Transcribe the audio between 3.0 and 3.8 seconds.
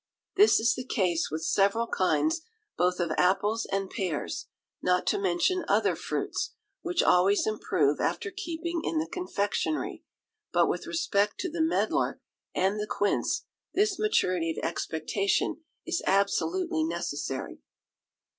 apples